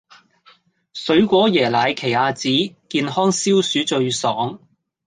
[0.93, 4.59] 水果椰奶奇亞籽健康消暑最爽